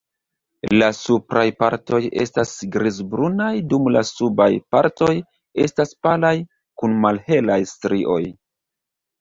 [0.77, 5.13] La supraj partoj estas grizbrunaj dum la subaj partoj
[5.67, 6.35] estas palaj
[6.83, 8.21] kun malhelaj strioj.